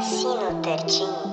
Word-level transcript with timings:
Cassino 0.00 0.60
13. 0.60 0.60
Cassino 0.60 0.60
13. 0.62 1.30